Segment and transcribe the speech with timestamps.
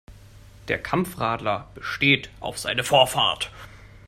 [0.67, 3.51] Der Kampfradler besteht auf seine Vorfahrt.